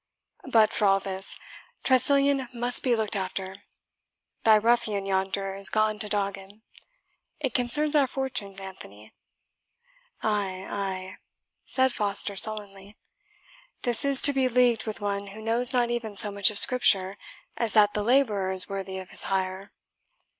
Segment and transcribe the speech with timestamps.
[0.49, 1.37] But for all this,
[1.83, 3.57] Tressilian must be looked after.
[4.43, 6.63] Thy ruffian yonder is gone to dog him.
[7.39, 9.13] It concerns our fortunes, Anthony."
[10.23, 11.17] "Ay, ay,"
[11.65, 12.97] said Foster sullenly,
[13.83, 16.57] "this it is to be leagued with one who knows not even so much of
[16.57, 17.15] Scripture,
[17.55, 19.71] as that the labourer is worthy of his hire.